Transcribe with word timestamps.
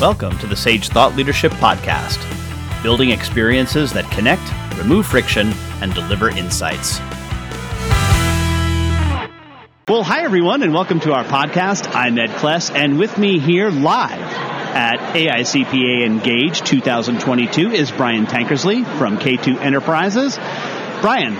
Welcome 0.00 0.38
to 0.38 0.46
the 0.46 0.56
Sage 0.56 0.88
Thought 0.88 1.14
Leadership 1.14 1.52
Podcast, 1.52 2.18
building 2.82 3.10
experiences 3.10 3.92
that 3.92 4.10
connect, 4.10 4.40
remove 4.78 5.06
friction, 5.06 5.52
and 5.82 5.92
deliver 5.92 6.30
insights. 6.30 6.98
Well, 9.86 10.02
hi 10.02 10.24
everyone, 10.24 10.62
and 10.62 10.72
welcome 10.72 11.00
to 11.00 11.12
our 11.12 11.24
podcast. 11.24 11.94
I'm 11.94 12.18
Ed 12.18 12.30
Kless, 12.30 12.74
and 12.74 12.98
with 12.98 13.18
me 13.18 13.40
here 13.40 13.68
live 13.68 14.22
at 14.22 14.96
AICPA 15.12 16.06
Engage 16.06 16.62
2022 16.62 17.70
is 17.70 17.90
Brian 17.90 18.24
Tankersley 18.24 18.86
from 18.96 19.18
K2 19.18 19.60
Enterprises. 19.60 20.36
Brian, 21.02 21.34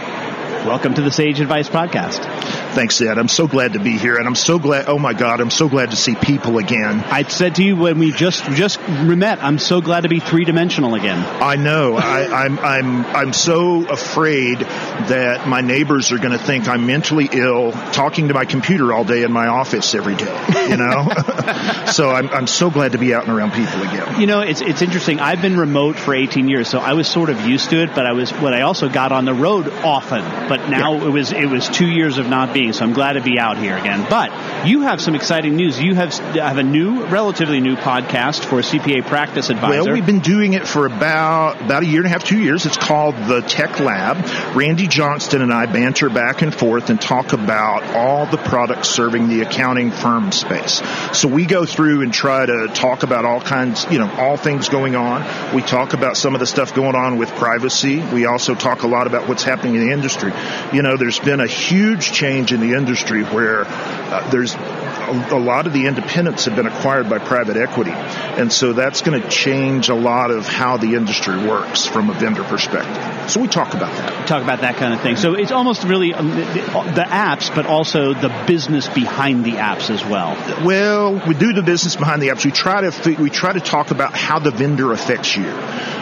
welcome 0.66 0.92
to 0.92 1.00
the 1.00 1.10
Sage 1.10 1.40
Advice 1.40 1.70
Podcast. 1.70 2.59
Thanks, 2.74 3.00
Ed. 3.00 3.18
I'm 3.18 3.28
so 3.28 3.48
glad 3.48 3.72
to 3.72 3.80
be 3.80 3.98
here, 3.98 4.16
and 4.16 4.26
I'm 4.26 4.36
so 4.36 4.58
glad. 4.58 4.86
Oh 4.88 4.98
my 4.98 5.12
God, 5.12 5.40
I'm 5.40 5.50
so 5.50 5.68
glad 5.68 5.90
to 5.90 5.96
see 5.96 6.14
people 6.14 6.58
again. 6.58 7.00
I 7.00 7.24
said 7.24 7.56
to 7.56 7.64
you 7.64 7.76
when 7.76 7.98
we 7.98 8.12
just 8.12 8.44
just 8.52 8.80
met, 8.88 9.42
I'm 9.42 9.58
so 9.58 9.80
glad 9.80 10.02
to 10.02 10.08
be 10.08 10.20
three 10.20 10.44
dimensional 10.44 10.94
again. 10.94 11.18
I 11.18 11.56
know. 11.56 11.96
I, 11.96 12.44
I'm 12.44 12.58
I'm 12.60 13.06
I'm 13.06 13.32
so 13.32 13.86
afraid 13.88 14.58
that 14.58 15.48
my 15.48 15.62
neighbors 15.62 16.12
are 16.12 16.18
going 16.18 16.30
to 16.30 16.38
think 16.38 16.68
I'm 16.68 16.86
mentally 16.86 17.28
ill, 17.32 17.72
talking 17.72 18.28
to 18.28 18.34
my 18.34 18.44
computer 18.44 18.92
all 18.92 19.04
day 19.04 19.24
in 19.24 19.32
my 19.32 19.48
office 19.48 19.94
every 19.94 20.14
day. 20.14 20.66
You 20.68 20.76
know. 20.76 21.08
so 21.92 22.10
I'm 22.10 22.28
I'm 22.28 22.46
so 22.46 22.70
glad 22.70 22.92
to 22.92 22.98
be 22.98 23.14
out 23.14 23.26
and 23.26 23.36
around 23.36 23.52
people 23.52 23.82
again. 23.82 24.20
You 24.20 24.26
know, 24.26 24.40
it's 24.40 24.60
it's 24.60 24.82
interesting. 24.82 25.18
I've 25.18 25.42
been 25.42 25.58
remote 25.58 25.96
for 25.96 26.14
18 26.14 26.48
years, 26.48 26.68
so 26.68 26.78
I 26.78 26.92
was 26.92 27.08
sort 27.08 27.30
of 27.30 27.40
used 27.46 27.70
to 27.70 27.82
it. 27.82 27.94
But 27.94 28.06
I 28.06 28.12
was, 28.12 28.30
what 28.30 28.54
I 28.54 28.62
also 28.62 28.88
got 28.88 29.10
on 29.10 29.24
the 29.24 29.34
road 29.34 29.68
often. 29.68 30.22
But 30.48 30.68
now 30.68 30.94
yeah. 30.94 31.06
it 31.06 31.10
was 31.10 31.32
it 31.32 31.46
was 31.46 31.68
two 31.68 31.88
years 31.88 32.18
of 32.18 32.28
not 32.28 32.54
being 32.54 32.59
so 32.72 32.84
I'm 32.84 32.92
glad 32.92 33.14
to 33.14 33.22
be 33.22 33.38
out 33.38 33.56
here 33.56 33.76
again. 33.76 34.06
But 34.08 34.66
you 34.66 34.82
have 34.82 35.00
some 35.00 35.14
exciting 35.14 35.56
news. 35.56 35.80
You 35.80 35.94
have 35.94 36.12
have 36.14 36.58
a 36.58 36.62
new, 36.62 37.06
relatively 37.06 37.60
new 37.60 37.76
podcast 37.76 38.44
for 38.44 38.60
CPA 38.60 39.06
Practice 39.06 39.48
Advisor. 39.48 39.84
Well, 39.84 39.92
we've 39.94 40.06
been 40.06 40.20
doing 40.20 40.52
it 40.52 40.68
for 40.68 40.86
about 40.86 41.60
about 41.62 41.82
a 41.82 41.86
year 41.86 42.00
and 42.00 42.06
a 42.06 42.10
half, 42.10 42.24
two 42.24 42.38
years. 42.38 42.66
It's 42.66 42.76
called 42.76 43.16
the 43.16 43.40
Tech 43.40 43.80
Lab. 43.80 44.18
Randy 44.54 44.86
Johnston 44.86 45.42
and 45.42 45.52
I 45.52 45.66
banter 45.66 46.10
back 46.10 46.42
and 46.42 46.54
forth 46.54 46.90
and 46.90 47.00
talk 47.00 47.32
about 47.32 47.82
all 47.96 48.26
the 48.26 48.36
products 48.36 48.88
serving 48.88 49.28
the 49.28 49.40
accounting 49.40 49.90
firm 49.90 50.32
space. 50.32 50.82
So 51.12 51.28
we 51.28 51.46
go 51.46 51.64
through 51.64 52.02
and 52.02 52.12
try 52.12 52.44
to 52.44 52.68
talk 52.74 53.02
about 53.02 53.24
all 53.24 53.40
kinds, 53.40 53.86
you 53.90 53.98
know, 53.98 54.10
all 54.18 54.36
things 54.36 54.68
going 54.68 54.96
on. 54.96 55.54
We 55.54 55.62
talk 55.62 55.94
about 55.94 56.16
some 56.16 56.34
of 56.34 56.40
the 56.40 56.46
stuff 56.46 56.74
going 56.74 56.94
on 56.94 57.16
with 57.16 57.30
privacy. 57.30 58.00
We 58.00 58.26
also 58.26 58.54
talk 58.54 58.82
a 58.82 58.86
lot 58.86 59.06
about 59.06 59.28
what's 59.28 59.42
happening 59.42 59.76
in 59.76 59.86
the 59.86 59.92
industry. 59.92 60.32
You 60.72 60.82
know, 60.82 60.96
there's 60.96 61.18
been 61.18 61.40
a 61.40 61.46
huge 61.46 62.12
change 62.12 62.49
change 62.50 62.62
in 62.62 62.68
the 62.68 62.76
industry 62.76 63.22
where 63.22 63.64
uh, 63.66 64.30
there's 64.30 64.54
a, 64.54 65.28
a, 65.32 65.38
lot 65.40 65.66
of 65.66 65.72
the 65.72 65.86
independents 65.86 66.44
have 66.44 66.56
been 66.56 66.66
acquired 66.66 67.08
by 67.08 67.18
private 67.18 67.56
equity. 67.56 67.90
And 67.90 68.52
so 68.52 68.72
that's 68.72 69.02
going 69.02 69.20
to 69.20 69.28
change 69.28 69.88
a 69.88 69.94
lot 69.94 70.30
of 70.30 70.46
how 70.46 70.76
the 70.76 70.94
industry 70.94 71.36
works 71.46 71.86
from 71.86 72.10
a 72.10 72.12
vendor 72.12 72.44
perspective. 72.44 73.30
So 73.30 73.40
we 73.40 73.48
talk 73.48 73.74
about 73.74 73.94
that. 73.96 74.28
Talk 74.28 74.42
about 74.42 74.60
that 74.60 74.76
kind 74.76 74.94
of 74.94 75.00
thing. 75.00 75.16
So 75.16 75.34
it's 75.34 75.52
almost 75.52 75.84
really 75.84 76.14
um, 76.14 76.30
the, 76.30 76.44
the, 76.94 77.06
apps, 77.10 77.54
but 77.54 77.66
also 77.66 78.14
the 78.14 78.44
business 78.46 78.88
behind 78.88 79.44
the 79.44 79.52
apps 79.52 79.90
as 79.90 80.04
well. 80.04 80.34
Well, 80.64 81.22
we 81.26 81.34
do 81.34 81.52
the 81.52 81.62
business 81.62 81.96
behind 81.96 82.22
the 82.22 82.28
apps. 82.28 82.44
We 82.44 82.50
try 82.50 82.88
to 82.88 83.14
we 83.20 83.30
try 83.30 83.52
to 83.52 83.60
talk 83.60 83.90
about 83.90 84.14
how 84.14 84.38
the 84.38 84.50
vendor 84.50 84.92
affects 84.92 85.36
you. 85.36 85.46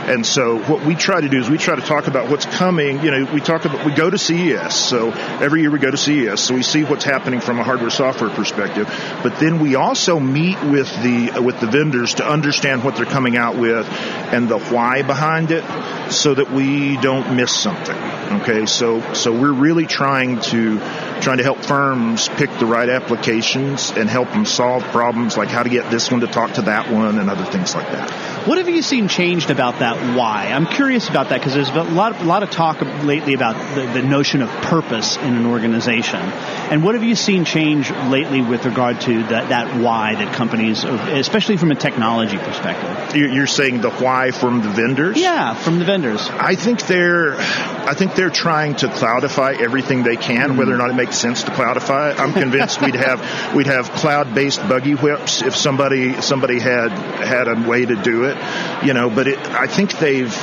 And 0.08 0.24
so 0.24 0.58
what 0.58 0.86
we 0.86 0.94
try 0.94 1.20
to 1.20 1.28
do 1.28 1.38
is 1.38 1.50
we 1.50 1.58
try 1.58 1.76
to 1.76 1.82
talk 1.82 2.06
about 2.06 2.30
what's 2.30 2.46
coming. 2.46 3.02
You 3.02 3.10
know, 3.10 3.32
we 3.32 3.40
talk 3.40 3.66
about, 3.66 3.84
we 3.84 3.92
go 3.92 4.08
to 4.08 4.16
CES. 4.16 4.74
So 4.74 5.10
every 5.10 5.60
year 5.60 5.70
we 5.70 5.78
go 5.78 5.90
to 5.90 5.98
CES. 5.98 6.37
So 6.40 6.54
we 6.54 6.62
see 6.62 6.84
what's 6.84 7.04
happening 7.04 7.40
from 7.40 7.58
a 7.58 7.64
hardware 7.64 7.90
software 7.90 8.30
perspective. 8.30 8.86
But 9.22 9.38
then 9.38 9.58
we 9.58 9.74
also 9.74 10.18
meet 10.18 10.62
with 10.62 10.88
the, 11.02 11.40
with 11.40 11.60
the 11.60 11.66
vendors 11.66 12.14
to 12.14 12.28
understand 12.28 12.84
what 12.84 12.96
they're 12.96 13.06
coming 13.06 13.36
out 13.36 13.56
with 13.56 13.86
and 13.88 14.48
the 14.48 14.58
why 14.58 15.02
behind 15.02 15.50
it 15.50 15.64
so 16.12 16.34
that 16.34 16.50
we 16.50 16.96
don't 16.96 17.36
miss 17.36 17.54
something. 17.54 17.96
Okay. 18.40 18.66
So, 18.66 19.14
so 19.14 19.32
we're 19.32 19.52
really 19.52 19.86
trying 19.86 20.40
to, 20.40 20.78
trying 21.20 21.38
to 21.38 21.44
help 21.44 21.58
firms 21.58 22.28
pick 22.28 22.50
the 22.58 22.66
right 22.66 22.88
applications 22.88 23.90
and 23.90 24.08
help 24.08 24.30
them 24.30 24.44
solve 24.44 24.82
problems 24.84 25.36
like 25.36 25.48
how 25.48 25.62
to 25.62 25.70
get 25.70 25.90
this 25.90 26.10
one 26.10 26.20
to 26.20 26.26
talk 26.26 26.54
to 26.54 26.62
that 26.62 26.90
one 26.90 27.18
and 27.18 27.30
other 27.30 27.44
things 27.44 27.74
like 27.74 27.86
that. 27.92 28.37
What 28.48 28.56
have 28.56 28.70
you 28.70 28.80
seen 28.80 29.08
changed 29.08 29.50
about 29.50 29.80
that 29.80 30.16
why? 30.16 30.46
I'm 30.46 30.64
curious 30.64 31.06
about 31.10 31.28
that 31.28 31.38
because 31.38 31.52
there's 31.52 31.68
a 31.68 31.82
lot, 31.82 32.18
a 32.18 32.24
lot 32.24 32.42
of 32.42 32.50
talk 32.50 32.80
lately 33.04 33.34
about 33.34 33.74
the, 33.74 33.82
the 33.82 34.00
notion 34.00 34.40
of 34.40 34.48
purpose 34.48 35.18
in 35.18 35.36
an 35.36 35.44
organization. 35.44 36.18
And 36.18 36.82
what 36.82 36.94
have 36.94 37.04
you 37.04 37.14
seen 37.14 37.44
change 37.44 37.90
lately 37.90 38.40
with 38.40 38.64
regard 38.64 39.02
to 39.02 39.22
that, 39.24 39.50
that 39.50 39.78
why 39.82 40.14
that 40.14 40.34
companies, 40.34 40.82
especially 40.82 41.58
from 41.58 41.72
a 41.72 41.74
technology 41.74 42.38
perspective? 42.38 43.14
You're 43.14 43.46
saying 43.46 43.82
the 43.82 43.90
why 43.90 44.30
from 44.30 44.62
the 44.62 44.70
vendors? 44.70 45.18
Yeah, 45.20 45.52
from 45.52 45.78
the 45.78 45.84
vendors. 45.84 46.26
I 46.30 46.54
think 46.54 46.86
they're, 46.86 47.34
I 47.88 47.94
think 47.94 48.14
they're 48.14 48.28
trying 48.28 48.76
to 48.76 48.88
cloudify 48.88 49.62
everything 49.62 50.02
they 50.02 50.16
can, 50.16 50.58
whether 50.58 50.74
or 50.74 50.76
not 50.76 50.90
it 50.90 50.94
makes 50.94 51.16
sense 51.16 51.44
to 51.44 51.50
cloudify 51.52 52.12
it. 52.12 52.20
I'm 52.20 52.34
convinced 52.34 52.82
we'd 52.82 52.94
have, 52.94 53.54
we'd 53.54 53.66
have 53.66 53.90
cloud-based 53.92 54.60
buggy 54.68 54.92
whips 54.92 55.40
if 55.40 55.56
somebody, 55.56 56.20
somebody 56.20 56.58
had, 56.58 56.90
had 56.90 57.48
a 57.48 57.66
way 57.66 57.86
to 57.86 57.96
do 57.96 58.24
it, 58.24 58.36
you 58.84 58.92
know, 58.92 59.08
but 59.08 59.26
it, 59.26 59.38
I 59.38 59.68
think 59.68 59.98
they've, 59.98 60.34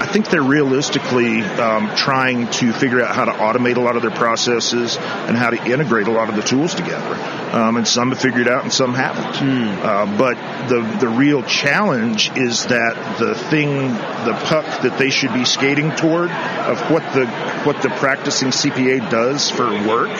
I 0.00 0.06
think 0.06 0.28
they're 0.28 0.42
realistically 0.42 1.42
um, 1.42 1.94
trying 1.96 2.48
to 2.52 2.72
figure 2.72 3.02
out 3.02 3.16
how 3.16 3.24
to 3.24 3.32
automate 3.32 3.76
a 3.76 3.80
lot 3.80 3.96
of 3.96 4.02
their 4.02 4.12
processes 4.12 4.96
and 4.96 5.36
how 5.36 5.50
to 5.50 5.64
integrate 5.70 6.06
a 6.06 6.12
lot 6.12 6.28
of 6.28 6.36
the 6.36 6.42
tools 6.42 6.74
together. 6.74 7.14
Um, 7.52 7.76
and 7.76 7.88
some 7.88 8.10
have 8.10 8.20
figured 8.20 8.46
out 8.46 8.62
and 8.62 8.72
some 8.72 8.94
haven't. 8.94 9.34
Mm. 9.36 9.78
Uh, 9.82 10.18
but 10.18 10.36
the 10.68 10.98
the 11.00 11.08
real 11.08 11.42
challenge 11.42 12.30
is 12.36 12.66
that 12.66 13.18
the 13.18 13.34
thing, 13.34 13.88
the 13.88 14.38
puck 14.44 14.82
that 14.82 14.98
they 14.98 15.10
should 15.10 15.32
be 15.32 15.44
skating 15.44 15.90
toward 15.92 16.30
of 16.30 16.90
what 16.90 17.02
the 17.14 17.26
what 17.64 17.82
the 17.82 17.88
practicing 17.88 18.48
CPA 18.48 19.10
does 19.10 19.50
for 19.50 19.66
work 19.86 20.10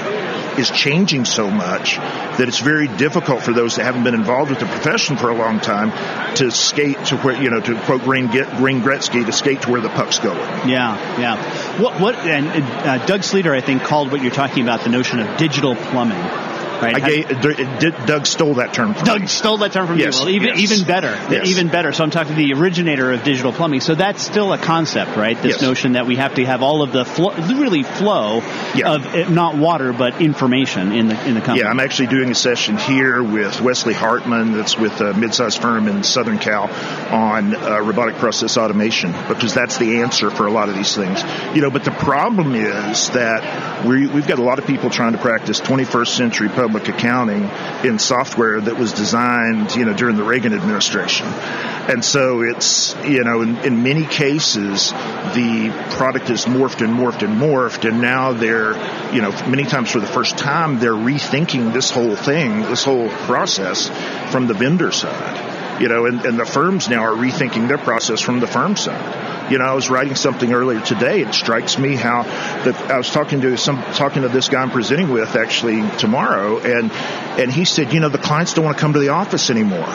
is 0.58 0.70
changing 0.70 1.24
so 1.24 1.50
much 1.50 1.96
that 1.96 2.48
it's 2.48 2.58
very 2.58 2.88
difficult 2.88 3.42
for 3.42 3.52
those 3.52 3.76
that 3.76 3.84
haven't 3.84 4.04
been 4.04 4.14
involved 4.14 4.50
with 4.50 4.60
the 4.60 4.66
profession 4.66 5.16
for 5.16 5.30
a 5.30 5.34
long 5.34 5.60
time 5.60 5.90
to 6.36 6.50
skate 6.50 7.02
to 7.06 7.16
where 7.18 7.40
you 7.40 7.50
know 7.50 7.60
to 7.60 7.80
quote 7.82 8.02
Green 8.02 8.28
get 8.28 8.60
Wayne 8.60 8.80
Gretzky 8.80 9.24
to 9.24 9.32
skate 9.32 9.62
to 9.62 9.70
where 9.70 9.80
the 9.80 9.88
puck's 9.88 10.18
going. 10.18 10.68
Yeah, 10.68 11.18
yeah. 11.18 11.80
What 11.80 12.00
what 12.00 12.16
and 12.16 12.48
uh, 12.48 13.06
Doug 13.06 13.20
Sleeter 13.20 13.54
I 13.54 13.60
think 13.60 13.82
called 13.82 14.12
what 14.12 14.22
you're 14.22 14.30
talking 14.30 14.62
about 14.62 14.82
the 14.82 14.90
notion 14.90 15.20
of 15.20 15.36
digital 15.36 15.74
plumbing 15.76 16.47
Right? 16.80 16.94
I 16.94 17.08
gave, 17.08 18.06
Doug 18.06 18.26
stole 18.26 18.54
that 18.54 18.72
term. 18.72 18.92
Doug 18.92 19.22
me. 19.22 19.26
stole 19.26 19.58
that 19.58 19.72
term 19.72 19.86
from 19.88 19.98
yes, 19.98 20.18
you. 20.18 20.26
Well, 20.26 20.34
even 20.34 20.48
yes. 20.48 20.72
even 20.72 20.86
better, 20.86 21.10
yes. 21.30 21.48
even 21.48 21.68
better. 21.68 21.92
So 21.92 22.04
I'm 22.04 22.10
talking 22.10 22.36
to 22.36 22.38
the 22.38 22.52
originator 22.54 23.10
of 23.12 23.24
digital 23.24 23.52
plumbing. 23.52 23.80
So 23.80 23.94
that's 23.94 24.22
still 24.22 24.52
a 24.52 24.58
concept, 24.58 25.16
right? 25.16 25.40
This 25.40 25.60
notion 25.60 25.92
that 25.92 26.06
we 26.06 26.16
have 26.16 26.34
to 26.34 26.44
have 26.44 26.62
all 26.62 26.82
of 26.82 26.92
the 26.92 27.04
flow, 27.04 27.32
really 27.34 27.82
flow 27.82 28.42
yeah. 28.74 28.92
of 28.92 29.06
eh, 29.06 29.28
not 29.28 29.56
water 29.56 29.92
but 29.92 30.20
information 30.22 30.92
in 30.92 31.08
the 31.08 31.26
in 31.26 31.34
the 31.34 31.40
company. 31.40 31.60
Yeah, 31.60 31.70
I'm 31.70 31.80
actually 31.80 32.08
doing 32.08 32.30
a 32.30 32.34
session 32.34 32.76
here 32.76 33.22
with 33.22 33.60
Wesley 33.60 33.94
Hartman, 33.94 34.52
that's 34.52 34.78
with 34.78 35.00
a 35.00 35.14
mid-sized 35.14 35.60
firm 35.60 35.88
in 35.88 36.04
Southern 36.04 36.38
Cal, 36.38 36.70
on 37.12 37.56
uh, 37.56 37.80
robotic 37.80 38.16
process 38.16 38.56
automation 38.56 39.12
because 39.26 39.52
that's 39.52 39.78
the 39.78 40.00
answer 40.00 40.30
for 40.30 40.46
a 40.46 40.52
lot 40.52 40.68
of 40.68 40.76
these 40.76 40.94
things. 40.94 41.22
You 41.54 41.62
know, 41.62 41.70
but 41.70 41.84
the 41.84 41.90
problem 41.90 42.54
is 42.54 43.10
that 43.10 43.84
we 43.84 44.06
we've 44.06 44.28
got 44.28 44.38
a 44.38 44.44
lot 44.44 44.60
of 44.60 44.66
people 44.66 44.90
trying 44.90 45.12
to 45.12 45.18
practice 45.18 45.60
21st 45.60 46.08
century 46.08 46.48
public 46.48 46.67
public 46.68 46.88
accounting 46.88 47.44
in 47.88 47.98
software 47.98 48.60
that 48.60 48.76
was 48.76 48.92
designed, 48.92 49.74
you 49.74 49.86
know, 49.86 49.94
during 49.94 50.16
the 50.16 50.22
Reagan 50.22 50.52
administration. 50.52 51.26
And 51.26 52.04
so 52.04 52.42
it's, 52.42 52.94
you 53.06 53.24
know, 53.24 53.40
in, 53.40 53.56
in 53.58 53.82
many 53.82 54.04
cases, 54.04 54.90
the 54.90 55.72
product 55.92 56.28
is 56.28 56.44
morphed 56.44 56.84
and 56.84 56.92
morphed 56.92 57.22
and 57.22 57.40
morphed, 57.40 57.88
and 57.88 58.02
now 58.02 58.34
they're, 58.34 58.74
you 59.14 59.22
know, 59.22 59.30
many 59.48 59.64
times 59.64 59.90
for 59.90 60.00
the 60.00 60.06
first 60.06 60.36
time, 60.36 60.78
they're 60.78 60.92
rethinking 60.92 61.72
this 61.72 61.90
whole 61.90 62.16
thing, 62.16 62.60
this 62.62 62.84
whole 62.84 63.08
process 63.08 63.88
from 64.30 64.46
the 64.46 64.54
vendor 64.54 64.92
side. 64.92 65.80
You 65.80 65.88
know, 65.88 66.04
and, 66.04 66.22
and 66.26 66.38
the 66.38 66.44
firms 66.44 66.90
now 66.90 67.04
are 67.04 67.12
rethinking 67.12 67.68
their 67.68 67.78
process 67.78 68.20
from 68.20 68.40
the 68.40 68.46
firm 68.46 68.76
side. 68.76 69.37
You 69.50 69.58
know, 69.58 69.64
I 69.64 69.74
was 69.74 69.88
writing 69.88 70.14
something 70.14 70.52
earlier 70.52 70.80
today. 70.80 71.22
It 71.22 71.34
strikes 71.34 71.78
me 71.78 71.96
how 71.96 72.22
that 72.22 72.90
I 72.90 72.98
was 72.98 73.10
talking 73.10 73.40
to 73.42 73.56
some 73.56 73.76
talking 73.94 74.22
to 74.22 74.28
this 74.28 74.48
guy 74.48 74.60
I'm 74.62 74.70
presenting 74.70 75.10
with 75.10 75.36
actually 75.36 75.88
tomorrow, 75.98 76.58
and 76.58 76.92
and 76.92 77.52
he 77.52 77.64
said, 77.64 77.92
you 77.92 78.00
know, 78.00 78.08
the 78.08 78.18
clients 78.18 78.54
don't 78.54 78.64
want 78.64 78.76
to 78.76 78.80
come 78.80 78.92
to 78.92 78.98
the 78.98 79.08
office 79.08 79.50
anymore. 79.50 79.88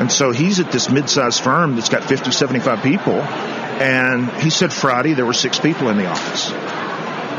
And 0.00 0.10
so 0.10 0.30
he's 0.30 0.60
at 0.60 0.72
this 0.72 0.88
mid-sized 0.88 1.42
firm 1.42 1.74
that's 1.74 1.90
got 1.90 2.04
50, 2.04 2.30
75 2.30 2.82
people. 2.82 3.12
And 3.12 4.30
he 4.42 4.48
said 4.48 4.72
Friday 4.72 5.12
there 5.12 5.26
were 5.26 5.34
six 5.34 5.60
people 5.60 5.90
in 5.90 5.98
the 5.98 6.06
office. 6.06 6.48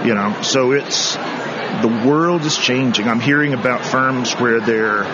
You 0.06 0.14
know, 0.14 0.40
so 0.44 0.72
it's, 0.72 1.16
the 1.16 2.04
world 2.08 2.46
is 2.46 2.56
changing. 2.56 3.08
I'm 3.08 3.20
hearing 3.20 3.54
about 3.54 3.84
firms 3.84 4.34
where 4.34 4.60
their 4.60 5.06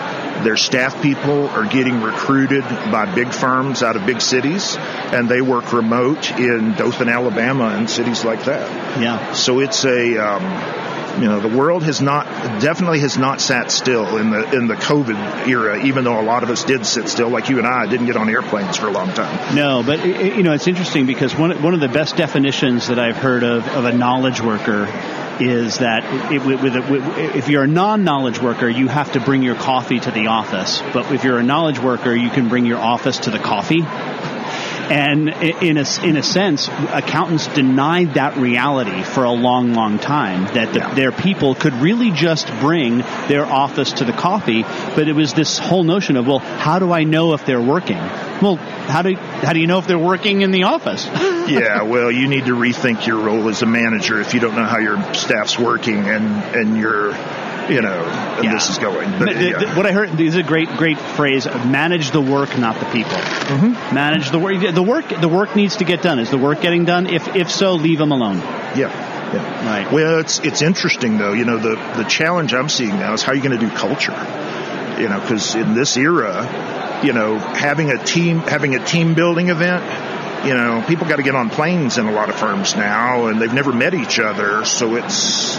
their 0.44 0.56
staff 0.56 1.02
people 1.02 1.48
are 1.48 1.66
getting 1.66 2.00
recruited 2.02 2.62
by 2.62 3.12
big 3.14 3.32
firms 3.32 3.82
out 3.82 3.96
of 3.96 4.06
big 4.06 4.20
cities, 4.20 4.76
and 4.78 5.28
they 5.28 5.40
work 5.40 5.72
remote 5.72 6.30
in 6.38 6.74
Dothan, 6.74 7.08
Alabama, 7.08 7.74
and 7.76 7.88
cities 7.88 8.24
like 8.24 8.44
that. 8.44 9.00
Yeah. 9.00 9.32
So 9.32 9.60
it's 9.60 9.84
a 9.84 10.18
um, 10.18 10.87
You 11.20 11.28
know, 11.28 11.40
the 11.40 11.56
world 11.56 11.82
has 11.82 12.00
not 12.00 12.26
definitely 12.60 13.00
has 13.00 13.18
not 13.18 13.40
sat 13.40 13.70
still 13.70 14.16
in 14.18 14.30
the 14.30 14.52
in 14.52 14.68
the 14.68 14.74
COVID 14.74 15.48
era. 15.48 15.84
Even 15.84 16.04
though 16.04 16.20
a 16.20 16.22
lot 16.22 16.42
of 16.42 16.50
us 16.50 16.64
did 16.64 16.86
sit 16.86 17.08
still, 17.08 17.28
like 17.28 17.48
you 17.48 17.58
and 17.58 17.66
I, 17.66 17.86
didn't 17.86 18.06
get 18.06 18.16
on 18.16 18.28
airplanes 18.28 18.76
for 18.76 18.86
a 18.86 18.92
long 18.92 19.12
time. 19.12 19.54
No, 19.54 19.82
but 19.82 20.04
you 20.04 20.42
know, 20.42 20.52
it's 20.52 20.68
interesting 20.68 21.06
because 21.06 21.34
one 21.34 21.60
one 21.62 21.74
of 21.74 21.80
the 21.80 21.88
best 21.88 22.16
definitions 22.16 22.88
that 22.88 22.98
I've 22.98 23.16
heard 23.16 23.42
of 23.42 23.66
of 23.68 23.84
a 23.84 23.92
knowledge 23.92 24.40
worker 24.40 24.86
is 25.40 25.78
that 25.78 26.32
it, 26.32 26.44
with, 26.44 26.60
with, 26.62 26.74
if 27.36 27.48
you're 27.48 27.62
a 27.62 27.68
non-knowledge 27.68 28.40
worker, 28.40 28.68
you 28.68 28.88
have 28.88 29.12
to 29.12 29.20
bring 29.20 29.42
your 29.42 29.54
coffee 29.54 30.00
to 30.00 30.10
the 30.10 30.26
office. 30.26 30.82
But 30.92 31.12
if 31.12 31.24
you're 31.24 31.38
a 31.38 31.44
knowledge 31.44 31.78
worker, 31.78 32.14
you 32.14 32.30
can 32.30 32.48
bring 32.48 32.66
your 32.66 32.78
office 32.78 33.18
to 33.20 33.30
the 33.30 33.38
coffee. 33.38 33.82
And 34.90 35.28
in 35.28 35.76
a, 35.76 36.04
in 36.04 36.16
a 36.16 36.22
sense, 36.22 36.68
accountants 36.68 37.46
denied 37.48 38.14
that 38.14 38.36
reality 38.36 39.02
for 39.02 39.24
a 39.24 39.30
long, 39.30 39.74
long 39.74 39.98
time 39.98 40.44
that 40.54 40.72
the, 40.72 40.80
yeah. 40.80 40.94
their 40.94 41.12
people 41.12 41.54
could 41.54 41.74
really 41.74 42.10
just 42.10 42.48
bring 42.60 42.98
their 43.28 43.44
office 43.44 43.92
to 43.94 44.04
the 44.04 44.12
coffee. 44.12 44.62
But 44.62 45.08
it 45.08 45.14
was 45.14 45.34
this 45.34 45.58
whole 45.58 45.84
notion 45.84 46.16
of, 46.16 46.26
well, 46.26 46.38
how 46.38 46.78
do 46.78 46.92
I 46.92 47.04
know 47.04 47.34
if 47.34 47.44
they're 47.44 47.60
working? 47.60 47.98
Well, 48.40 48.56
how 48.56 49.02
do 49.02 49.14
how 49.16 49.52
do 49.52 49.60
you 49.60 49.66
know 49.66 49.78
if 49.78 49.86
they're 49.86 49.98
working 49.98 50.42
in 50.42 50.50
the 50.50 50.64
office? 50.64 51.06
yeah, 51.48 51.82
well, 51.82 52.10
you 52.10 52.28
need 52.28 52.46
to 52.46 52.54
rethink 52.54 53.06
your 53.06 53.18
role 53.18 53.48
as 53.48 53.62
a 53.62 53.66
manager 53.66 54.20
if 54.20 54.32
you 54.32 54.40
don't 54.40 54.54
know 54.54 54.64
how 54.64 54.78
your 54.78 55.14
staff's 55.14 55.58
working 55.58 56.08
and 56.08 56.26
and 56.56 56.76
you're 56.76 57.12
you 57.68 57.82
know, 57.82 58.04
yeah. 58.42 58.52
this 58.52 58.70
is 58.70 58.78
going. 58.78 59.18
But, 59.18 59.36
yeah. 59.36 59.76
What 59.76 59.86
I 59.86 59.92
heard 59.92 60.20
is 60.20 60.36
a 60.36 60.42
great, 60.42 60.68
great 60.76 60.98
phrase: 60.98 61.46
manage 61.46 62.10
the 62.10 62.20
work, 62.20 62.56
not 62.58 62.78
the 62.80 62.86
people. 62.86 63.12
Mm-hmm. 63.12 63.94
Manage 63.94 64.30
the 64.30 64.38
work. 64.38 64.74
The 64.74 64.82
work, 64.82 65.08
the 65.08 65.28
work 65.28 65.56
needs 65.56 65.76
to 65.76 65.84
get 65.84 66.02
done. 66.02 66.18
Is 66.18 66.30
the 66.30 66.38
work 66.38 66.60
getting 66.60 66.84
done? 66.84 67.06
If 67.06 67.36
if 67.36 67.50
so, 67.50 67.74
leave 67.74 67.98
them 67.98 68.12
alone. 68.12 68.38
Yeah. 68.38 69.16
Yeah. 69.32 69.66
Right. 69.66 69.92
Well, 69.92 70.20
it's 70.20 70.38
it's 70.40 70.62
interesting 70.62 71.18
though. 71.18 71.32
You 71.32 71.44
know, 71.44 71.58
the 71.58 71.76
the 71.96 72.04
challenge 72.04 72.54
I'm 72.54 72.68
seeing 72.68 72.98
now 72.98 73.12
is 73.12 73.22
how 73.22 73.32
are 73.32 73.34
you 73.34 73.42
going 73.42 73.58
to 73.58 73.66
do 73.66 73.70
culture? 73.74 74.16
You 74.98 75.08
know, 75.08 75.20
because 75.20 75.54
in 75.54 75.74
this 75.74 75.96
era, 75.96 77.00
you 77.04 77.12
know, 77.12 77.38
having 77.38 77.90
a 77.90 78.02
team 78.02 78.38
having 78.38 78.74
a 78.74 78.84
team 78.84 79.14
building 79.14 79.50
event 79.50 79.84
you 80.44 80.54
know, 80.54 80.84
people 80.86 81.08
got 81.08 81.16
to 81.16 81.22
get 81.22 81.34
on 81.34 81.50
planes 81.50 81.98
in 81.98 82.06
a 82.06 82.12
lot 82.12 82.28
of 82.28 82.36
firms 82.36 82.76
now, 82.76 83.26
and 83.26 83.40
they've 83.40 83.52
never 83.52 83.72
met 83.72 83.94
each 83.94 84.20
other, 84.20 84.64
so 84.64 84.94
it's 84.94 85.58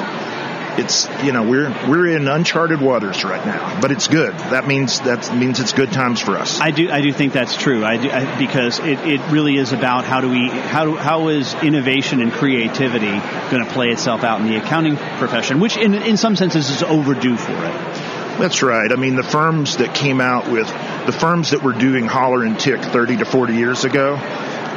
it's 0.79 1.07
you 1.23 1.31
know 1.31 1.43
we're 1.43 1.69
we're 1.87 2.07
in 2.07 2.27
uncharted 2.27 2.81
waters 2.81 3.23
right 3.23 3.45
now, 3.45 3.79
but 3.81 3.91
it's 3.91 4.07
good. 4.07 4.33
That 4.33 4.67
means 4.67 4.99
that 5.01 5.35
means 5.35 5.59
it's 5.59 5.73
good 5.73 5.91
times 5.91 6.19
for 6.19 6.37
us. 6.37 6.59
I 6.59 6.71
do 6.71 6.89
I 6.89 7.01
do 7.01 7.11
think 7.11 7.33
that's 7.33 7.55
true. 7.55 7.85
I, 7.85 7.97
do, 7.97 8.09
I 8.09 8.37
because 8.39 8.79
it, 8.79 8.99
it 8.99 9.21
really 9.31 9.57
is 9.57 9.73
about 9.73 10.05
how 10.05 10.21
do 10.21 10.29
we 10.29 10.49
how 10.49 10.85
do, 10.85 10.95
how 10.95 11.27
is 11.27 11.53
innovation 11.55 12.21
and 12.21 12.31
creativity 12.31 13.19
going 13.51 13.65
to 13.65 13.71
play 13.71 13.89
itself 13.89 14.23
out 14.23 14.39
in 14.41 14.47
the 14.47 14.55
accounting 14.55 14.97
profession, 14.97 15.59
which 15.59 15.77
in 15.77 15.93
in 15.93 16.17
some 16.17 16.35
senses 16.35 16.69
is 16.69 16.81
overdue 16.83 17.37
for 17.37 17.53
it. 17.53 18.09
That's 18.39 18.63
right. 18.63 18.89
I 18.89 18.95
mean, 18.95 19.17
the 19.17 19.23
firms 19.23 19.77
that 19.77 19.93
came 19.93 20.21
out 20.21 20.49
with 20.49 20.67
the 21.05 21.11
firms 21.11 21.51
that 21.51 21.61
were 21.61 21.73
doing 21.73 22.05
holler 22.05 22.45
and 22.45 22.57
tick 22.57 22.81
30 22.81 23.17
to 23.17 23.25
40 23.25 23.53
years 23.53 23.83
ago 23.83 24.15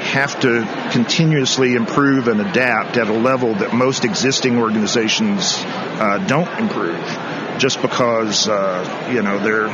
have 0.03 0.41
to 0.41 0.63
continuously 0.93 1.75
improve 1.75 2.29
and 2.29 2.41
adapt 2.41 2.97
at 2.97 3.09
a 3.09 3.13
level 3.13 3.55
that 3.55 3.75
most 3.75 4.05
existing 4.05 4.59
organizations 4.59 5.55
uh, 5.65 6.19
don't 6.27 6.51
improve 6.59 7.01
just 7.59 7.81
because 7.81 8.49
uh, 8.49 9.11
you 9.13 9.23
know 9.23 9.39
they're 9.39 9.69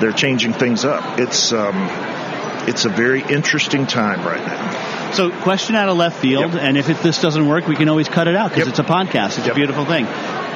they're 0.00 0.12
changing 0.12 0.52
things 0.52 0.84
up. 0.84 1.18
It's 1.18 1.52
um, 1.52 1.88
it's 2.68 2.84
a 2.84 2.90
very 2.90 3.22
interesting 3.22 3.86
time 3.86 4.24
right 4.26 4.44
now. 4.44 5.01
So, 5.12 5.30
question 5.42 5.76
out 5.76 5.88
of 5.88 5.96
left 5.98 6.20
field, 6.20 6.54
yep. 6.54 6.62
and 6.62 6.78
if 6.78 6.88
it, 6.88 6.96
this 6.98 7.20
doesn't 7.20 7.46
work, 7.46 7.66
we 7.66 7.76
can 7.76 7.88
always 7.88 8.08
cut 8.08 8.28
it 8.28 8.34
out 8.34 8.50
because 8.50 8.66
yep. 8.66 8.68
it's 8.68 8.78
a 8.78 8.84
podcast. 8.84 9.38
It's 9.38 9.46
yep. 9.46 9.52
a 9.52 9.54
beautiful 9.54 9.84
thing. 9.84 10.06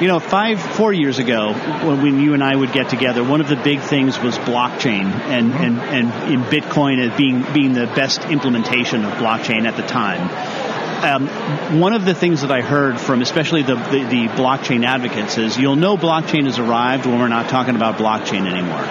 You 0.01 0.07
know, 0.07 0.19
five, 0.19 0.59
four 0.59 0.93
years 0.93 1.19
ago, 1.19 1.53
when 1.53 2.19
you 2.19 2.33
and 2.33 2.43
I 2.43 2.55
would 2.55 2.71
get 2.71 2.89
together, 2.89 3.23
one 3.23 3.41
of 3.41 3.49
the 3.49 3.55
big 3.55 3.81
things 3.81 4.19
was 4.19 4.37
blockchain 4.37 5.05
and, 5.05 5.51
mm-hmm. 5.51 5.63
and, 5.63 5.79
and 5.79 6.33
in 6.33 6.41
Bitcoin 6.41 6.99
as 6.99 7.15
being, 7.17 7.45
being 7.53 7.73
the 7.73 7.87
best 7.87 8.21
implementation 8.25 9.05
of 9.05 9.13
blockchain 9.13 9.67
at 9.67 9.75
the 9.75 9.83
time. 9.83 10.29
Um, 10.97 11.79
one 11.79 11.93
of 11.93 12.05
the 12.05 12.15
things 12.15 12.41
that 12.41 12.51
I 12.51 12.61
heard 12.61 12.99
from 12.99 13.21
especially 13.21 13.61
the, 13.61 13.75
the, 13.75 14.03
the 14.03 14.27
blockchain 14.29 14.83
advocates 14.85 15.37
is 15.37 15.55
you'll 15.55 15.75
know 15.75 15.97
blockchain 15.97 16.45
has 16.45 16.57
arrived 16.57 17.05
when 17.05 17.19
we're 17.19 17.27
not 17.27 17.49
talking 17.49 17.75
about 17.75 17.97
blockchain 17.97 18.51
anymore. 18.51 18.81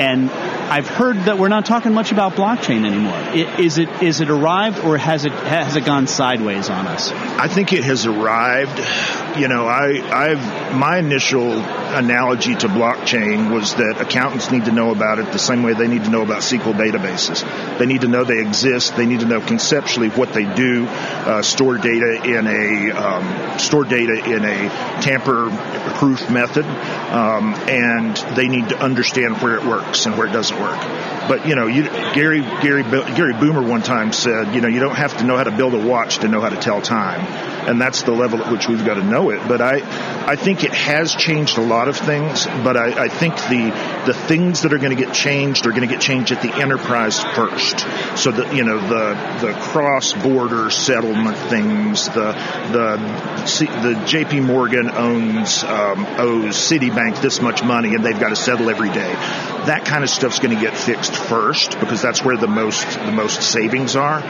And 0.00 0.30
I've 0.74 0.88
heard 0.88 1.16
that 1.26 1.38
we're 1.38 1.46
not 1.46 1.66
talking 1.66 1.94
much 1.94 2.10
about 2.10 2.32
blockchain 2.32 2.84
anymore. 2.84 3.16
Is 3.60 3.78
it 3.78 3.88
is 4.02 4.20
it 4.20 4.28
arrived 4.28 4.80
or 4.80 4.98
has 4.98 5.24
it 5.24 5.30
has 5.30 5.76
it 5.76 5.84
gone 5.84 6.08
sideways 6.08 6.68
on 6.68 6.88
us? 6.88 7.12
I 7.12 7.46
think 7.46 7.72
it 7.72 7.84
has 7.84 8.06
arrived. 8.06 8.80
You 9.38 9.46
know, 9.46 9.68
I 9.68 10.02
I've 10.12 10.74
my 10.74 10.98
initial 10.98 11.52
analogy 11.52 12.56
to 12.56 12.66
blockchain 12.66 13.54
was 13.54 13.76
that 13.76 14.00
accountants 14.00 14.50
need 14.50 14.64
to 14.64 14.72
know 14.72 14.90
about 14.90 15.20
it 15.20 15.30
the 15.30 15.38
same 15.38 15.62
way 15.62 15.74
they 15.74 15.86
need 15.86 16.04
to 16.06 16.10
know 16.10 16.22
about 16.22 16.42
SQL 16.42 16.74
databases. 16.74 17.78
They 17.78 17.86
need 17.86 18.00
to 18.00 18.08
know 18.08 18.24
they 18.24 18.40
exist. 18.40 18.96
They 18.96 19.06
need 19.06 19.20
to 19.20 19.26
know 19.26 19.40
conceptually 19.40 20.08
what 20.08 20.32
they 20.32 20.52
do. 20.56 20.86
Uh, 20.88 21.42
store 21.42 21.78
data 21.78 22.20
in 22.24 22.48
a 22.48 22.90
um, 22.96 23.58
store 23.60 23.84
data 23.84 24.24
in 24.24 24.44
a 24.44 24.68
tamper-proof 25.02 26.28
method, 26.30 26.64
um, 26.64 27.54
and 27.68 28.16
they 28.36 28.48
need 28.48 28.70
to 28.70 28.78
understand 28.82 29.40
where 29.40 29.54
it 29.54 29.64
works 29.64 30.06
and 30.06 30.18
where 30.18 30.26
it 30.26 30.32
doesn't 30.32 30.58
work. 30.58 30.63
But 31.28 31.46
you 31.46 31.54
know, 31.54 31.66
you, 31.66 31.84
Gary 31.84 32.40
Gary 32.40 32.82
Gary 32.82 33.32
Boomer 33.34 33.62
one 33.62 33.82
time 33.82 34.12
said, 34.12 34.54
you 34.54 34.60
know, 34.60 34.68
you 34.68 34.80
don't 34.80 34.94
have 34.94 35.16
to 35.18 35.24
know 35.24 35.36
how 35.36 35.44
to 35.44 35.50
build 35.50 35.74
a 35.74 35.78
watch 35.78 36.18
to 36.18 36.28
know 36.28 36.40
how 36.40 36.50
to 36.50 36.56
tell 36.56 36.82
time, 36.82 37.20
and 37.68 37.80
that's 37.80 38.02
the 38.02 38.12
level 38.12 38.42
at 38.42 38.52
which 38.52 38.68
we've 38.68 38.84
got 38.84 38.94
to 38.94 39.02
know 39.02 39.30
it. 39.30 39.46
But 39.48 39.62
I 39.62 39.76
I 40.26 40.36
think 40.36 40.64
it 40.64 40.72
has 40.72 41.14
changed 41.14 41.56
a 41.56 41.62
lot 41.62 41.88
of 41.88 41.96
things, 41.96 42.46
but 42.46 42.76
I, 42.76 43.04
I 43.04 43.08
think 43.08 43.36
the 43.36 43.72
the 44.06 44.14
things 44.14 44.62
that 44.62 44.72
are 44.72 44.78
going 44.78 44.96
to 44.96 45.02
get 45.02 45.14
changed 45.14 45.66
are 45.66 45.70
going 45.70 45.82
to 45.82 45.86
get 45.86 46.00
changed 46.00 46.32
at 46.32 46.42
the 46.42 46.54
enterprise 46.54 47.22
first. 47.22 47.80
So 48.18 48.30
that 48.30 48.54
you 48.54 48.64
know 48.64 48.78
the 48.78 49.46
the 49.46 49.52
cross 49.54 50.12
border 50.12 50.70
settlement 50.70 51.38
things, 51.48 52.06
the 52.08 52.32
the 52.72 52.96
the 53.82 54.02
J.P. 54.06 54.40
Morgan 54.40 54.90
owns 54.90 55.64
um, 55.64 56.04
owes 56.18 56.56
Citibank 56.56 57.22
this 57.22 57.40
much 57.40 57.62
money, 57.62 57.94
and 57.94 58.04
they've 58.04 58.20
got 58.20 58.28
to 58.28 58.36
settle 58.36 58.68
every 58.68 58.90
day. 58.90 59.14
That 59.66 59.84
kind 59.84 60.04
of 60.04 60.10
stuff's 60.10 60.38
going 60.38 60.54
to 60.54 60.60
get 60.60 60.76
fixed 60.76 61.14
first 61.14 61.78
because 61.80 62.02
that's 62.02 62.24
where 62.24 62.36
the 62.36 62.48
most 62.48 62.84
the 62.98 63.12
most 63.12 63.42
savings 63.42 63.96
are. 63.96 64.20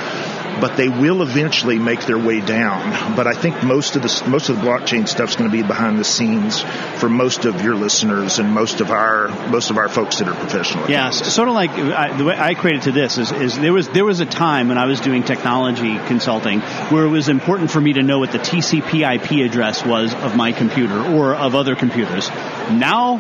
But 0.61 0.77
they 0.77 0.89
will 0.89 1.21
eventually 1.23 1.81
make 1.81 2.03
their 2.07 2.19
way 2.19 2.41
down. 2.41 3.17
But 3.17 3.27
I 3.27 3.35
think 3.35 3.63
most 3.65 3.97
of 3.97 4.03
the 4.03 4.25
most 4.29 4.49
of 4.49 4.57
the 4.57 4.63
blockchain 4.63 5.09
stuff's 5.09 5.35
going 5.35 5.51
to 5.51 5.57
be 5.57 5.63
behind 5.63 5.99
the 5.99 6.05
scenes 6.05 6.63
for 7.01 7.09
most 7.09 7.45
of 7.45 7.63
your 7.63 7.75
listeners 7.75 8.39
and 8.39 8.53
most 8.53 8.81
of 8.81 8.91
our 8.91 9.29
most 9.51 9.71
of 9.71 9.79
our 9.79 9.89
folks 9.89 10.19
that 10.19 10.29
are 10.29 10.35
professional. 10.35 10.89
Yeah, 10.89 11.11
sort 11.11 11.49
of 11.49 11.55
like 11.55 11.71
uh, 11.71 11.95
I, 11.97 12.17
the 12.17 12.25
way 12.25 12.37
I 12.39 12.55
created 12.55 12.83
to 12.83 12.93
this 12.93 13.19
is, 13.19 13.33
is 13.33 13.59
there 13.59 13.73
was 13.73 13.89
there 13.89 14.05
was 14.05 14.21
a 14.21 14.27
time 14.27 14.69
when 14.69 14.79
I 14.79 14.87
was 14.87 15.01
doing 15.01 15.25
technology 15.25 15.99
consulting 16.07 16.61
where 16.61 17.05
it 17.05 17.11
was 17.11 17.29
important 17.29 17.71
for 17.71 17.81
me 17.81 17.95
to 17.95 18.03
know 18.03 18.21
what 18.21 18.31
the 18.31 18.39
TCP/IP 18.39 19.45
address 19.45 19.85
was 19.85 20.15
of 20.15 20.37
my 20.37 20.53
computer 20.53 21.01
or 21.01 21.35
of 21.35 21.55
other 21.55 21.75
computers. 21.75 22.29
Now 22.71 23.19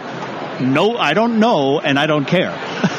no, 0.60 0.96
I 0.96 1.14
don't 1.14 1.38
know, 1.40 1.80
and 1.80 1.98
I 1.98 2.06
don't 2.06 2.24
care. 2.24 2.52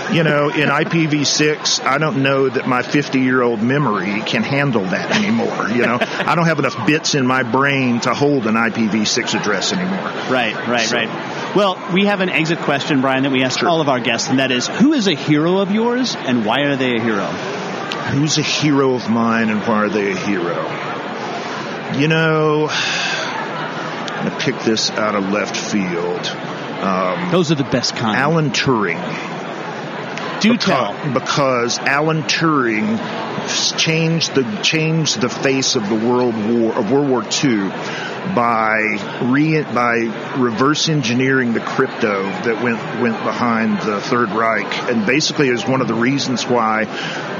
you 0.11 0.23
know, 0.23 0.49
in 0.49 0.69
IPv6, 0.69 1.83
I 1.83 1.97
don't 1.97 2.21
know 2.21 2.47
that 2.49 2.67
my 2.67 2.81
50 2.81 3.19
year 3.19 3.41
old 3.41 3.61
memory 3.61 4.21
can 4.21 4.43
handle 4.43 4.83
that 4.83 5.11
anymore. 5.11 5.69
You 5.69 5.85
know, 5.85 5.97
I 6.01 6.35
don't 6.35 6.45
have 6.45 6.59
enough 6.59 6.87
bits 6.87 7.15
in 7.15 7.25
my 7.25 7.43
brain 7.43 7.99
to 8.01 8.13
hold 8.13 8.47
an 8.47 8.55
IPv6 8.55 9.39
address 9.39 9.73
anymore. 9.73 10.05
Right, 10.29 10.55
right, 10.67 10.87
so. 10.87 10.95
right. 10.97 11.55
Well, 11.55 11.81
we 11.93 12.05
have 12.05 12.21
an 12.21 12.29
exit 12.29 12.59
question, 12.59 13.01
Brian, 13.01 13.23
that 13.23 13.31
we 13.31 13.43
ask 13.43 13.59
sure. 13.59 13.69
all 13.69 13.81
of 13.81 13.89
our 13.89 13.99
guests, 13.99 14.29
and 14.29 14.39
that 14.39 14.51
is 14.51 14.67
who 14.67 14.93
is 14.93 15.07
a 15.07 15.15
hero 15.15 15.57
of 15.57 15.71
yours, 15.71 16.15
and 16.15 16.45
why 16.45 16.61
are 16.61 16.75
they 16.75 16.95
a 16.97 17.01
hero? 17.01 17.25
Who's 17.25 18.37
a 18.37 18.43
hero 18.43 18.93
of 18.93 19.09
mine, 19.09 19.49
and 19.49 19.61
why 19.61 19.83
are 19.83 19.89
they 19.89 20.11
a 20.11 20.15
hero? 20.15 20.61
You 21.99 22.07
know, 22.07 22.67
I'm 22.69 24.27
going 24.27 24.39
to 24.39 24.45
pick 24.45 24.59
this 24.61 24.89
out 24.91 25.15
of 25.15 25.29
left 25.31 25.55
field. 25.55 26.54
Um, 26.81 27.31
Those 27.31 27.51
are 27.51 27.55
the 27.55 27.63
best 27.63 27.95
kind. 27.95 28.17
Alan 28.17 28.51
Turing. 28.51 29.01
Do 30.41 30.51
because, 30.51 30.65
tell. 30.65 31.13
Because 31.13 31.79
Alan 31.79 32.23
Turing 32.23 32.97
changed 33.77 34.35
the 34.35 34.43
changed 34.61 35.21
the 35.21 35.29
face 35.29 35.75
of 35.75 35.87
the 35.87 35.95
World 35.95 36.35
War 36.35 36.73
of 36.73 36.91
World 36.91 37.09
War 37.09 37.23
II 37.23 37.69
by 38.35 38.79
re, 39.23 39.61
by 39.63 39.95
reverse 40.37 40.89
engineering 40.89 41.53
the 41.53 41.59
crypto 41.59 42.23
that 42.23 42.61
went 42.63 42.79
went 43.01 43.23
behind 43.23 43.79
the 43.81 44.01
Third 44.01 44.29
Reich, 44.31 44.89
and 44.89 45.05
basically 45.05 45.49
is 45.49 45.65
one 45.65 45.81
of 45.81 45.87
the 45.87 45.93
reasons 45.93 46.45
why 46.45 46.85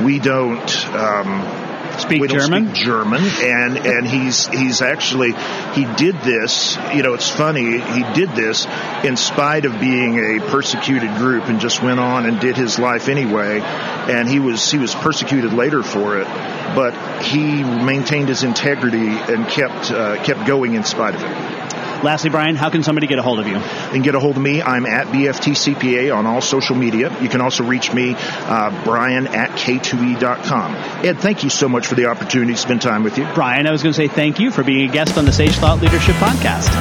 we 0.04 0.20
don't. 0.20 0.88
Um, 0.96 1.75
speak 2.00 2.30
German. 2.30 2.68
Speak 2.68 2.86
German, 2.86 3.24
and 3.24 3.78
and 3.78 4.08
he's 4.08 4.48
he's 4.48 4.82
actually 4.82 5.34
he 5.74 5.86
did 5.96 6.16
this. 6.22 6.78
You 6.94 7.04
know, 7.04 7.14
it's 7.14 7.30
funny. 7.30 7.80
He 7.80 8.04
did 8.14 8.30
this 8.32 8.66
in 9.04 9.18
spite 9.18 9.66
of 9.66 9.80
being 9.80 10.18
a 10.18 10.40
persecuted 10.50 11.16
group, 11.18 11.46
and 11.46 11.60
just 11.60 11.82
went 11.82 12.00
on 12.00 12.26
and 12.26 12.40
did 12.40 12.58
his 12.58 12.80
life 12.80 13.10
anyway. 13.10 13.60
And 13.62 14.28
he 14.28 14.40
was 14.40 14.72
he 14.72 14.78
was 14.78 14.94
persecuted 14.96 15.54
later 15.54 15.84
for 15.84 16.20
it, 16.20 16.28
but 16.76 17.24
he 17.24 17.64
maintained 17.64 18.30
his 18.30 18.44
integrity 18.44 19.08
and 19.08 19.48
kept 19.48 19.92
uh, 19.92 20.24
kept 20.24 20.46
going 20.46 20.76
in 20.76 20.84
spite 20.84 21.16
of 21.16 21.22
it. 21.22 21.65
Lastly, 22.06 22.30
Brian, 22.30 22.56
how 22.56 22.70
can 22.70 22.84
somebody 22.84 23.08
get 23.08 23.18
a 23.18 23.24
hold 23.24 23.40
of 23.40 23.48
you? 23.48 23.58
They 23.58 23.94
can 23.94 24.04
get 24.04 24.14
a 24.14 24.20
hold 24.20 24.38
of 24.38 24.44
me. 24.44 24.62
I'm 24.62 24.86
at 24.86 25.08
BFTCPA 25.08 26.16
on 26.16 26.28
all 26.28 26.40
social 26.40 26.76
media. 26.76 27.12
You 27.20 27.30
can 27.30 27.42
also 27.42 27.64
reach 27.64 27.92
me, 27.92 28.14
uh, 28.16 28.84
Brian 28.84 29.26
at 29.26 29.50
K2E.com. 29.58 30.76
Ed, 31.04 31.18
thank 31.18 31.44
you 31.44 31.50
so 31.50 31.68
much 31.68 31.88
for 31.88 31.96
the 31.96 32.06
opportunity 32.06 32.54
to 32.54 32.60
spend 32.60 32.84
time 32.84 33.04
with 33.04 33.18
you. 33.18 33.28
Brian, 33.34 33.66
I 33.66 33.72
was 33.72 33.82
going 33.82 33.92
to 33.92 33.98
say 33.98 34.08
thank 34.08 34.40
you 34.40 34.52
for 34.52 34.64
being 34.64 34.88
a 34.88 34.94
guest 34.94 35.18
on 35.18 35.26
the 35.26 35.34
Sage 35.34 35.56
Thought 35.56 35.82
Leadership 35.82 36.16
Podcast. 36.18 36.72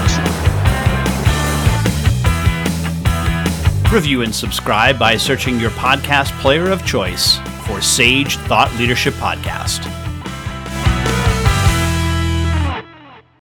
Review 3.90 4.20
and 4.20 4.34
subscribe 4.34 4.98
by 4.98 5.16
searching 5.16 5.58
your 5.58 5.70
podcast 5.70 6.38
player 6.42 6.70
of 6.70 6.84
choice 6.84 7.38
for 7.66 7.80
Sage 7.80 8.36
Thought 8.36 8.70
Leadership 8.74 9.14
Podcast. 9.14 10.03